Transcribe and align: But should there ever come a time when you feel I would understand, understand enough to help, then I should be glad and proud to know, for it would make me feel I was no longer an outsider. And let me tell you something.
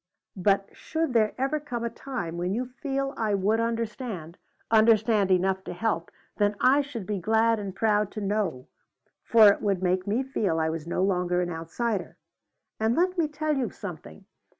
But 0.35 0.67
should 0.75 1.13
there 1.13 1.33
ever 1.37 1.59
come 1.59 1.83
a 1.83 1.89
time 1.91 2.35
when 2.39 2.55
you 2.55 2.65
feel 2.65 3.13
I 3.17 3.35
would 3.35 3.59
understand, 3.59 4.39
understand 4.71 5.29
enough 5.29 5.63
to 5.65 5.73
help, 5.73 6.09
then 6.37 6.55
I 6.59 6.81
should 6.81 7.05
be 7.05 7.19
glad 7.19 7.59
and 7.59 7.75
proud 7.75 8.09
to 8.13 8.19
know, 8.19 8.65
for 9.23 9.49
it 9.49 9.61
would 9.61 9.83
make 9.83 10.07
me 10.07 10.23
feel 10.23 10.59
I 10.59 10.71
was 10.71 10.87
no 10.87 11.03
longer 11.03 11.39
an 11.43 11.51
outsider. 11.51 12.17
And 12.79 12.95
let 12.95 13.15
me 13.15 13.27
tell 13.27 13.55
you 13.55 13.69
something. 13.69 14.25